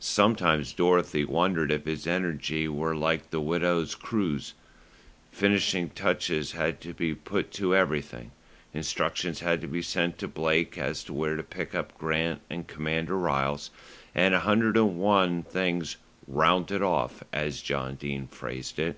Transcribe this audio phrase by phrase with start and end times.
[0.00, 4.54] Sometimes Dorothy wondered if his energy were like the widow's cruse.
[5.30, 8.30] Finishing touches had to be put to everything.
[8.72, 12.66] Instructions had to be sent to Blake as to where to pick up Grant and
[12.66, 13.68] Commander Ryles,
[14.14, 18.96] and a hundred and one things "rounded off," as John Dene phrased it.